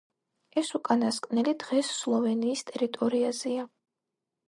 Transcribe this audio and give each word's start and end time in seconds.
ეს 0.61 0.71
უკანასკნელი 0.79 1.53
დღეს 1.65 1.93
სლოვენიის 1.99 2.67
ტერიტორიაზეა. 2.73 3.73